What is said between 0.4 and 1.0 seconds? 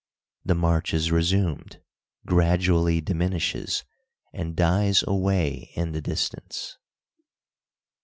The march